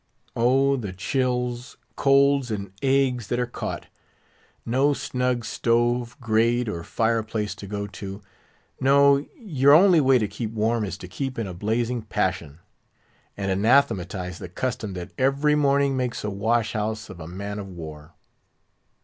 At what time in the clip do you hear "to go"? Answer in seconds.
7.53-7.85